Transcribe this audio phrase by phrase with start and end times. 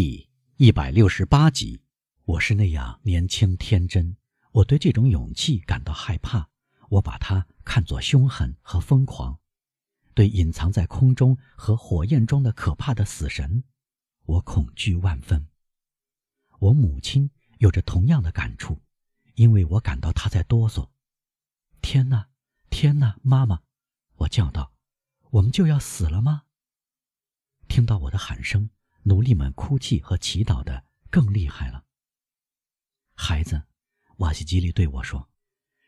[0.00, 1.82] 第一百六十八集，
[2.22, 4.16] 我是那样年轻天真，
[4.52, 6.48] 我对这种勇气感到害怕，
[6.88, 9.40] 我把它看作凶狠和疯狂，
[10.14, 13.64] 对隐藏在空中和火焰中的可怕的死神，
[14.22, 15.48] 我恐惧万分。
[16.60, 17.28] 我母亲
[17.58, 18.80] 有着同样的感触，
[19.34, 20.90] 因为我感到她在哆嗦。
[21.82, 22.28] 天哪，
[22.70, 23.62] 天哪，妈妈！
[24.14, 24.72] 我叫道
[25.30, 26.44] ：“我们就要死了吗？”
[27.66, 28.70] 听到我的喊声。
[29.02, 31.84] 奴隶们哭泣和祈祷的更厉害了。
[33.14, 33.62] 孩子，
[34.18, 35.28] 瓦西基里对我说：“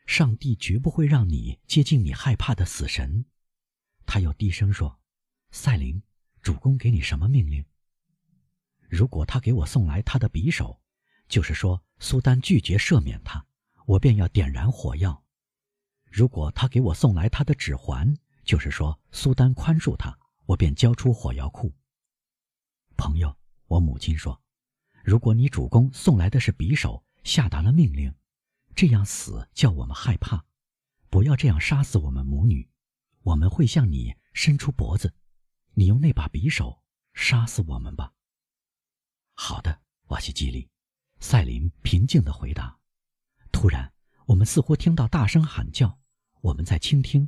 [0.07, 3.25] 上帝绝不会让你接近你害怕的死神。”
[4.05, 4.99] 他又低声说
[5.51, 6.01] ：“赛琳，
[6.41, 7.63] 主公给你什么命令？
[8.89, 10.81] 如果他给我送来他的匕首，
[11.29, 13.45] 就是说苏丹拒绝赦免他，
[13.85, 15.23] 我便要点燃火药；
[16.05, 21.73] 如果他给我送来他的指环，就是说苏丹宽恕他，我便交出火药库。”
[23.01, 24.39] 朋友，我母亲说
[25.03, 28.13] ：“如果你主公送来的是匕首，下达了命令，
[28.75, 30.45] 这样死叫我们害怕。
[31.09, 32.69] 不要这样杀死我们母女，
[33.23, 35.15] 我们会向你伸出脖子。
[35.73, 36.83] 你用那把匕首
[37.15, 38.13] 杀死我们吧。”
[39.33, 40.69] 好的，瓦西基里，
[41.19, 42.77] 赛琳平静地回答。
[43.51, 43.91] 突然，
[44.27, 45.97] 我们似乎听到大声喊叫，
[46.41, 47.27] 我们在倾听，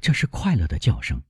[0.00, 1.22] 这是快乐的叫声。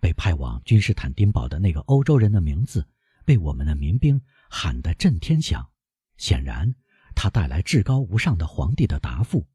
[0.00, 2.84] 被派往君士坦丁堡的那个欧洲人的名字。
[3.28, 5.70] 被我们的民兵喊得震天响，
[6.16, 6.74] 显然
[7.14, 9.46] 他带来至高无上的皇帝的答复，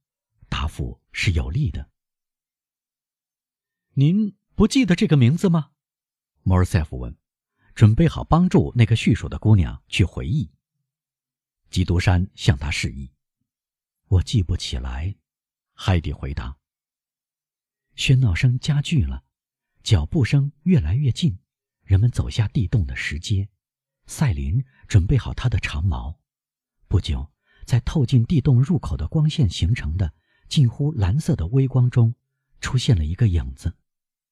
[0.48, 1.90] 答复是有利的。
[3.94, 5.72] 您不记得这个名字吗？
[6.44, 7.18] 莫尔塞夫问，
[7.74, 10.52] 准备好帮助那个叙述的姑娘去回忆。
[11.72, 13.12] 基督山向他示意。
[14.06, 15.16] 我记不起来，
[15.74, 16.60] 海蒂回答。
[17.96, 19.24] 喧闹声加剧了，
[19.82, 21.40] 脚步声越来越近，
[21.84, 23.50] 人们走下地洞的石阶。
[24.06, 26.20] 赛琳准备好他的长矛。
[26.88, 27.32] 不久，
[27.66, 30.14] 在透进地洞入口的光线形成的
[30.48, 32.14] 近乎蓝色的微光中，
[32.60, 33.76] 出现了一个影子。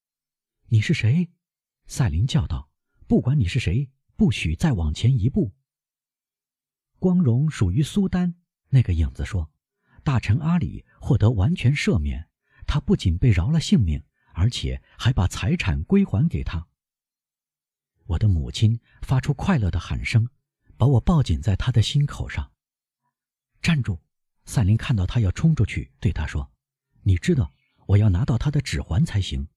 [0.69, 1.29] “你是谁？”
[1.87, 2.69] 赛琳叫道
[3.07, 5.53] ，“不管你是谁，不许再往前一步。”
[6.99, 8.35] 光荣属于苏丹。
[8.69, 9.51] 那个影子说
[10.03, 12.29] ：“大臣阿里获得完全赦免，
[12.65, 14.03] 他不仅被饶了性命，
[14.33, 16.67] 而且还把财产归还给他。”
[18.11, 20.27] 我的母亲发出快乐的喊声，
[20.75, 22.51] 把我抱紧在她的心口上。
[23.61, 24.01] 站住！
[24.43, 26.51] 赛琳看到他要冲出去，对他说
[27.03, 27.53] ：“你知道，
[27.85, 29.47] 我要拿到他的指环才行。”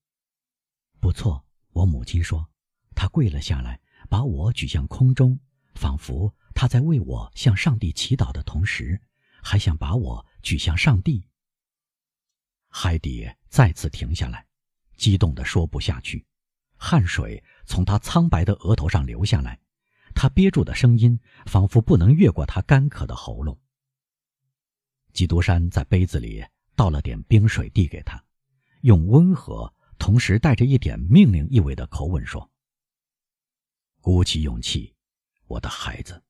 [1.00, 2.48] 不错，我母亲说。
[2.94, 5.40] 她跪了下来，把我举向空中，
[5.74, 9.02] 仿佛她在为我向上帝祈祷的同时，
[9.42, 11.26] 还想把我举向上帝。
[12.68, 14.46] 海底再次停下来，
[14.96, 16.24] 激动地说不下去。
[16.84, 19.58] 汗水从他苍白的额头上流下来，
[20.14, 23.58] 他憋住的声音仿佛不能越过他干渴的喉咙。
[25.14, 26.44] 基督山在杯子里
[26.76, 28.22] 倒了点冰水递给他，
[28.82, 32.50] 用温和同时带着一点命令意味的口吻说
[34.02, 34.94] ：“鼓起勇气，
[35.46, 36.22] 我的孩子。”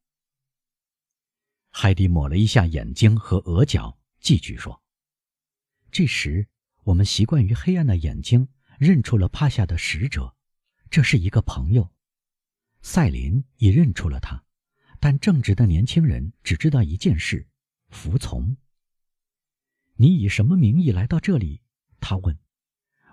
[1.72, 4.80] 海蒂抹了一下眼睛和额角，继续说
[5.90, 6.46] ：“这时，
[6.84, 8.48] 我们习惯于黑暗的眼睛
[8.78, 10.32] 认出了趴下的使者。”
[10.94, 11.90] 这是一个朋友，
[12.80, 14.44] 赛琳已认出了他，
[15.00, 17.48] 但正直的年轻人只知道一件事：
[17.88, 18.56] 服从。
[19.94, 21.62] 你以什么名义来到这里？
[21.98, 22.38] 他问。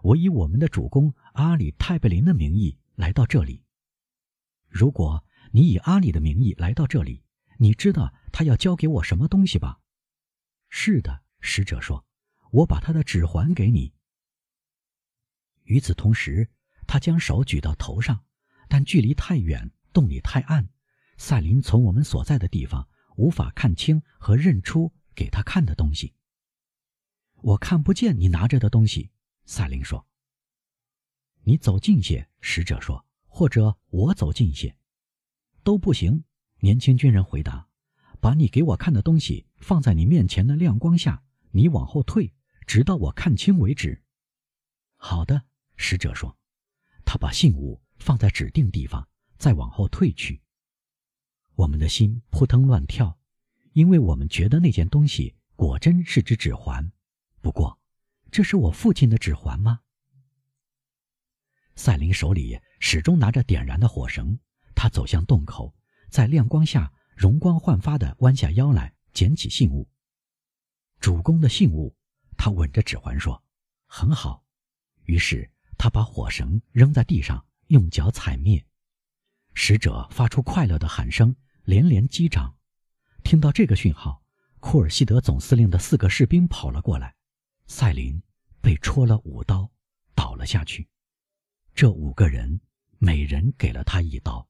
[0.04, 3.64] 我以我们的主公阿里泰贝林的名义来到这里。
[4.68, 7.24] 如果你以阿里的名义来到这里，
[7.58, 9.82] 你知道他要交给我什么东西吧？
[10.70, 12.06] 是的，使者说，
[12.52, 13.92] 我把他的指环给你。
[15.64, 16.48] 与此同时。
[16.92, 18.26] 他将手举到头上，
[18.68, 20.68] 但距离太远，洞里太暗，
[21.16, 22.86] 赛琳从我们所在的地方
[23.16, 26.16] 无法看清和认出给他看的东西。
[27.38, 29.10] 我看不见你拿着的东西，
[29.46, 30.06] 赛琳说。
[31.44, 34.76] 你走近些，使者说，或者我走近些，
[35.64, 36.26] 都不行。
[36.60, 37.70] 年轻军人回答
[38.20, 42.34] ：“把你给我看的东西放在你面前的亮光下，你往后退，
[42.68, 44.04] 直到我看清为止。”
[45.00, 45.46] 好的，
[45.78, 46.38] 使者说。
[47.12, 49.06] 他把信物放在指定地方，
[49.38, 50.42] 再往后退去。
[51.56, 53.20] 我们的心扑腾乱跳，
[53.74, 56.90] 因为我们觉得那件东西果真是只指环。
[57.42, 57.78] 不过，
[58.32, 59.82] 这是我父亲的指环吗？
[61.76, 64.40] 赛琳手里始终拿着点燃的火绳，
[64.74, 65.76] 他走向洞口，
[66.10, 69.86] 在亮光下容光焕发地弯下腰来捡起信物。
[71.02, 71.94] 主公的信物，
[72.38, 73.44] 他吻着指环说
[73.86, 74.46] ：“很好。”
[75.04, 75.52] 于是。
[75.82, 78.64] 他把火绳扔在地上，用脚踩灭。
[79.56, 82.56] 使者发出快乐的喊声，连连击掌。
[83.24, 84.22] 听到这个讯号，
[84.60, 87.16] 库尔西德总司令的四个士兵跑了过来，
[87.66, 88.22] 赛琳
[88.62, 89.72] 被戳了五刀，
[90.14, 90.88] 倒了下去。
[91.74, 92.62] 这五个人
[93.00, 94.48] 每人给了他一刀。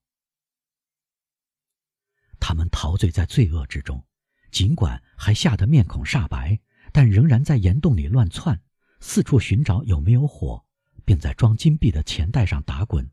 [2.41, 4.05] 他们陶醉在罪恶之中，
[4.51, 6.59] 尽管还吓得面孔煞白，
[6.91, 8.61] 但仍然在岩洞里乱窜，
[8.99, 10.65] 四处寻找有没有火，
[11.11, 13.11] 并在装金币的钱袋上打滚。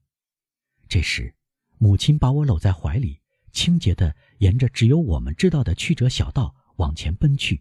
[0.88, 1.34] 这时，
[1.78, 7.60] 母亲把我搂在怀里，清洁地沿着只有我们知道的曲折小道往前奔去，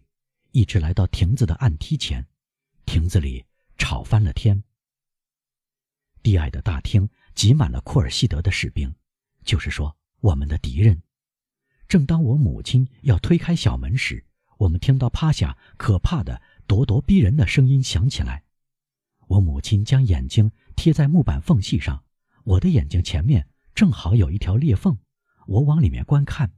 [0.52, 2.24] 一直来到亭子的暗梯前。
[2.86, 3.48] 亭子里
[3.80, 4.64] 吵翻了天。
[6.22, 8.94] 低矮的大厅挤满了库尔西德的士兵，
[9.44, 11.02] 就是说，我们的敌人。
[11.88, 14.24] 正当我母亲要推开小门时，
[14.60, 18.44] 我们听到趴下可怕的、咄咄逼人的声音响起来。
[19.28, 22.04] 我母亲将眼睛贴在木板缝隙上，
[22.44, 24.98] 我的眼睛前面正好有一条裂缝，
[25.48, 26.54] 我往里面观看。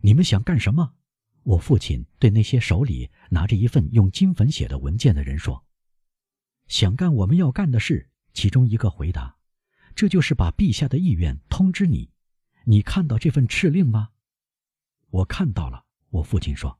[0.00, 0.94] 你们想干什么？
[1.42, 5.64] 我父亲对那些手里拿着一份用金粉写的文件的人说
[6.68, 9.36] ：“想干我们要干的事。”其中一个回答
[9.96, 12.10] ：“这就是把陛下的意愿通知你。
[12.64, 14.10] 你看到这份敕令吗？”
[15.10, 16.78] 我看到了，我父亲说：“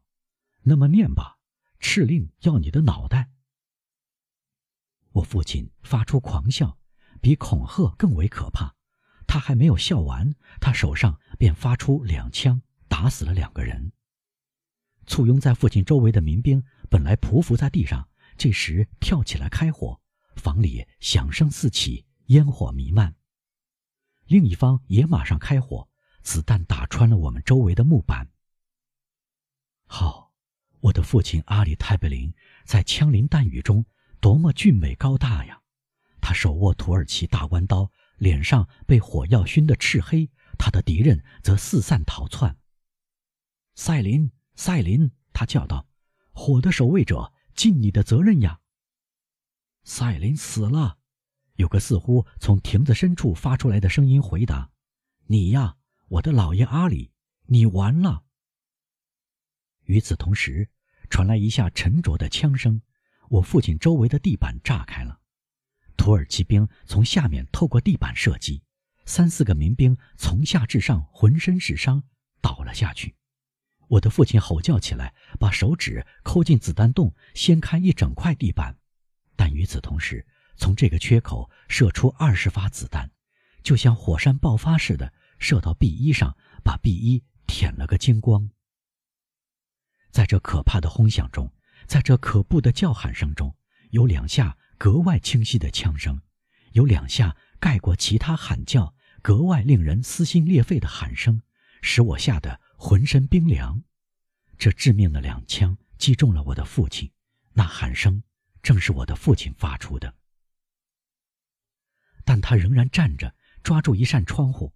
[0.62, 1.38] 那么念吧，
[1.80, 3.30] 敕令要你的脑袋。”
[5.18, 6.78] 我父亲发出狂笑，
[7.20, 8.74] 比恐吓更为可怕。
[9.26, 13.92] 他还没有笑完，他手上便发出两枪，打死了两个人。
[15.06, 20.00] 簇拥在父亲周围的民兵本来匍匐在地上，这时跳起来开火，
[20.36, 23.16] 房里响声四起，烟火弥漫。
[24.26, 25.88] 另一方也马上开火。
[26.22, 28.28] 子弹打穿了我们周围的木板。
[29.86, 30.34] 好，
[30.80, 32.34] 我的父亲阿里泰贝林
[32.66, 33.86] 在枪林弹雨中
[34.20, 35.62] 多么俊美高大呀！
[36.20, 40.30] 他手握土耳其大弯刀，脸上被火药熏得赤黑。
[40.58, 42.56] 他的敌人则四散逃窜。
[43.74, 45.86] 赛琳，赛琳，他叫道
[46.32, 48.60] ：“火的守卫者，尽你的责任呀！”
[49.84, 50.98] 赛琳死了。
[51.54, 54.70] 有个似乎从亭子深处发出来的声音回答
[55.26, 55.76] ：“你呀。”
[56.08, 57.12] 我的老爷阿里，
[57.48, 58.24] 你完了。
[59.84, 60.70] 与此同时，
[61.10, 62.80] 传来一下沉着的枪声，
[63.28, 65.20] 我父亲周围的地板炸开了，
[65.96, 68.62] 土耳其兵从下面透过地板射击，
[69.04, 72.02] 三四个民兵从下至上浑身是伤，
[72.40, 73.14] 倒了下去。
[73.88, 78.76] 我的父亲吼叫起来，把手指抠进子弹洞，掀开一整块地板，
[79.36, 80.26] 但与此同时，
[80.56, 83.10] 从这个缺口射出二十发子弹，
[83.62, 85.12] 就像火山爆发似的。
[85.40, 88.50] 射到 B 一上，把 B 一舔了个精光。
[90.10, 91.52] 在这可怕的轰响中，
[91.88, 93.56] 在这可怖的叫喊声中，
[93.90, 96.20] 有两下格外清晰的枪声，
[96.72, 101.40] 有两下盖过其他喊叫、格外令人撕心裂肺的喊声，
[101.80, 103.82] 使我吓得浑身冰凉。
[104.58, 107.10] 这致命的两枪击中了我的父亲，
[107.54, 108.22] 那喊声
[108.62, 110.14] 正是我的父亲发出的。
[112.22, 114.74] 但他仍然站着，抓住一扇窗户。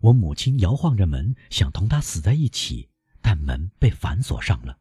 [0.00, 2.90] 我母亲摇晃着门，想同他死在一起，
[3.22, 4.80] 但门被反锁上了。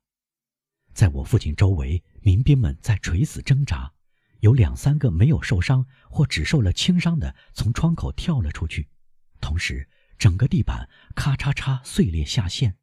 [0.97, 3.93] 在我父亲周围，民兵们在垂死挣扎，
[4.39, 8.89] 有两三个没有受伤或只受了轻伤的从窗口跳了出去，
[9.39, 12.75] 同时整个地板咔嚓嚓碎裂下陷。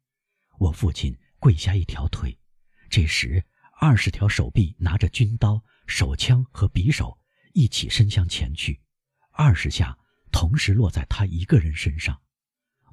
[0.59, 2.39] 我父亲跪下一条腿，
[2.89, 3.43] 这时
[3.81, 7.19] 二十条手臂拿着军刀、手枪和匕首
[7.51, 8.79] 一起伸向前去，
[9.31, 9.97] 二十下
[10.31, 12.17] 同时落在他一个人身上。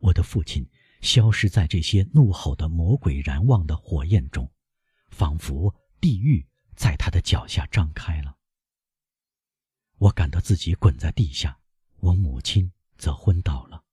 [0.01, 0.69] 我的父亲
[1.01, 4.52] 消失在这些怒吼的魔鬼燃望的火焰中，
[5.13, 8.37] 仿佛地狱在他的脚下张开了。
[9.99, 11.61] 我感到自己滚在地下，
[11.99, 13.85] 我母亲则昏倒了。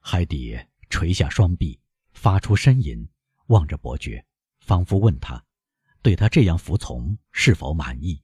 [0.00, 0.58] 海底
[0.90, 1.80] 垂下双臂，
[2.12, 3.08] 发出呻吟，
[3.46, 4.26] 望着伯爵，
[4.58, 5.42] 仿佛问他，
[6.02, 8.20] 对他这样服从是否满意。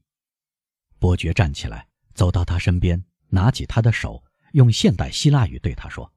[0.98, 4.24] 伯爵站起来，走到他身边，拿起他的手。
[4.52, 6.10] 用现代希腊语对他说：“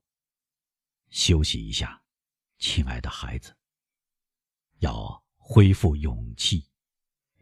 [1.12, 2.02] 休息一下，
[2.58, 3.56] 亲爱的孩子。
[4.82, 6.68] 要恢复勇气，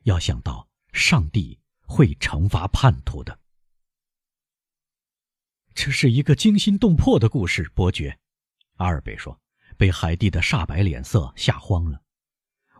[0.03, 3.39] 要想到上帝会惩罚叛徒的。”
[5.73, 8.19] 这是一个惊心动魄的故事，伯爵。
[8.75, 9.39] 阿尔贝说
[9.77, 12.03] ：“被海蒂的煞白脸色吓慌了。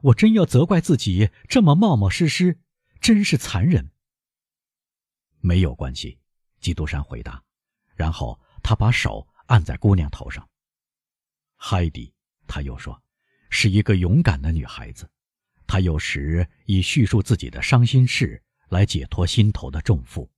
[0.02, 2.60] 我真要责怪自己这么冒冒失失，
[3.00, 3.92] 真是残忍。”
[5.40, 6.20] 没有关系，
[6.60, 7.42] 基督山回答。
[7.96, 10.50] 然后他把手按在姑娘头上。
[11.56, 12.14] 海蒂，
[12.48, 13.02] 他又说，
[13.50, 15.10] 是一个勇敢的女孩子。
[15.68, 20.30] 她有时以叙述自己的伤心事来解脱心头的重负。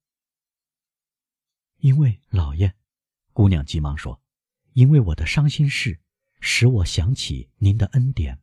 [1.77, 2.73] 因为老爷，
[3.33, 4.21] 姑娘急忙说，
[4.73, 5.99] 因为我的伤心事，
[6.39, 8.39] 使我想起您的恩典。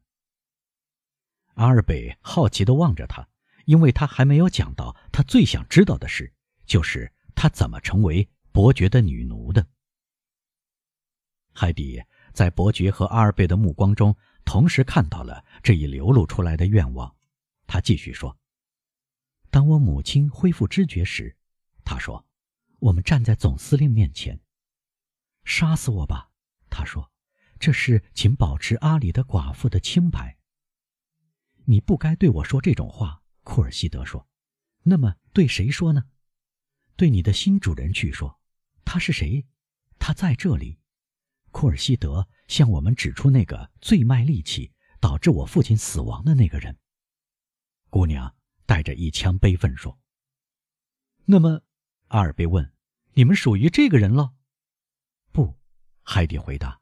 [1.55, 3.29] 阿尔贝好奇地望着他，
[3.65, 6.33] 因为他还没有讲到他最想知道的事，
[6.67, 9.67] 就是他怎么成为伯爵的女奴的。
[11.53, 14.17] 海底在伯爵和阿尔贝的目光中
[14.49, 17.15] 同时看到了这一流露出来的愿望。
[17.67, 18.39] 他继续说
[19.53, 21.37] ：“当我母亲恢复知觉时，
[21.85, 22.25] 他说，
[22.79, 24.41] 我们站在总司令面前。
[25.45, 26.31] 杀死我吧，
[26.71, 27.13] 他说，
[27.59, 30.39] 这是请保持阿里的寡妇的清白。”
[31.69, 34.27] 你不该对我说这种话，库尔西德说。
[34.85, 36.05] 那么对谁说呢？
[36.97, 38.41] 对你的新主人去说。
[38.87, 39.45] 他是谁？
[39.99, 40.79] 他在这里。
[41.59, 46.79] 库尔西德向我们指出那个最卖力气、导致我父亲死亡的那个人。
[47.91, 48.33] 姑娘
[48.65, 49.99] 带着一腔悲愤说
[51.27, 51.63] ：“那么，
[52.07, 52.73] 阿尔贝问，
[53.15, 54.35] 你们属于这个人了
[55.35, 55.59] ？”“不。”
[56.05, 56.81] 海蒂回答，“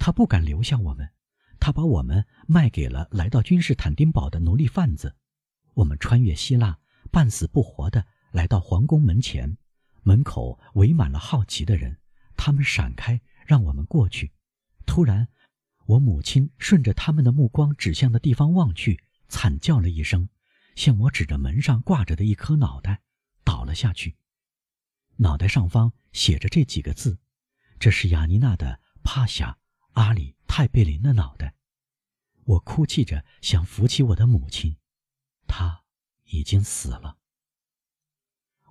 [0.00, 1.08] 他不敢留下我们。”
[1.60, 5.14] 他把我们卖给了来到君士坦丁堡的奴隶贩子，
[5.74, 6.80] 我们穿越希腊，
[7.12, 9.58] 半死不活的来到皇宫门前，
[10.02, 12.00] 门口围满了好奇的人，
[12.36, 14.34] 他们闪开，让我们过去。
[14.84, 15.28] 突然，
[15.86, 20.28] 我母亲顺着他们的目光指向的地方望去，惨叫了一声，
[20.76, 23.00] 向我指着门上挂着的一颗脑袋，
[23.42, 24.16] 倒了下去。
[25.16, 27.18] 脑袋上方写着这几个字
[27.80, 29.58] ：“这是雅尼娜的帕夏。”
[29.92, 31.54] 阿里泰贝林的脑袋，
[32.44, 34.76] 我哭泣着想扶起我的母亲，
[35.48, 35.82] 她
[36.26, 37.16] 已经死了。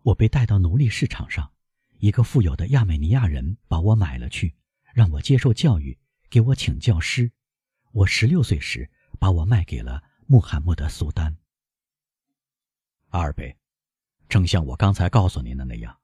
[0.03, 1.51] 我被带到奴隶市场上，
[1.97, 4.55] 一个富有的亚美尼亚人把我买了去，
[4.97, 5.95] 让我接受教育，
[6.27, 7.31] 给我请教师。
[7.91, 8.89] 我十六岁时
[9.19, 11.37] 把我卖给了穆罕默德苏丹。
[13.09, 13.55] 阿尔贝，
[14.27, 15.95] 正像我刚才告诉您的那样，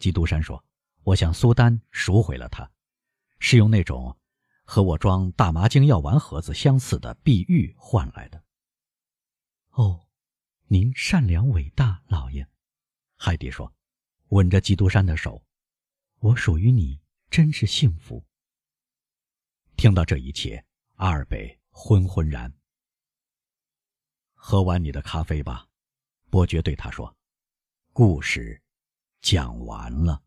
[0.00, 0.64] 基督山说，
[1.04, 2.68] 我向苏丹赎回了他，
[3.38, 4.18] 是用那种。
[4.64, 8.42] 和我装大麻精药丸盒子相似的碧玉换来的。
[9.70, 10.08] 哦，
[10.66, 12.48] 您善良伟大，老爷，
[13.16, 13.72] 海蒂说，
[14.30, 15.40] 吻着基督山的手。
[16.18, 18.24] 我属于你，真是幸福。
[19.80, 20.62] 听到这一切，
[20.96, 22.52] 阿尔贝昏昏然。
[24.34, 25.66] 喝完你的咖啡吧，
[26.28, 27.16] 伯爵对他说。
[27.94, 28.60] 故事
[29.22, 30.22] 讲完了。